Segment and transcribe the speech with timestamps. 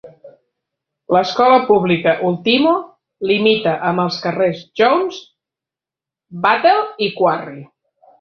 [1.15, 2.71] L'escola pública Ultimo
[3.31, 5.19] limita amb els carrers Jones,
[6.47, 7.61] Wattle i Quarry.